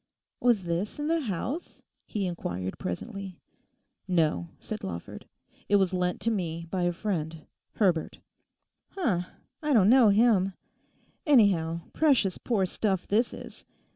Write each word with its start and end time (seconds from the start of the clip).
'Was 0.39 0.63
this 0.63 0.97
in 0.97 1.05
the 1.09 1.19
house?' 1.19 1.83
he 2.07 2.25
inquired 2.25 2.79
presently. 2.79 3.37
'No,' 4.07 4.49
said 4.59 4.83
Lawford; 4.83 5.27
'it 5.69 5.75
was 5.75 5.93
lent 5.93 6.19
to 6.21 6.31
me 6.31 6.65
by 6.71 6.81
a 6.85 6.91
friend—Herbert.' 6.91 8.17
'H'm! 8.97 9.25
don't 9.61 9.89
know 9.91 10.09
him. 10.09 10.53
Anyhow, 11.27 11.81
precious 11.93 12.39
poor 12.39 12.65
stuff 12.65 13.07
this 13.07 13.31
is. 13.31 13.63